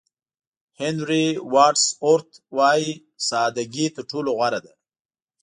[0.79, 2.91] هېنري واډز اورت وایي
[3.27, 4.73] ساده ګي تر ټولو غوره ده.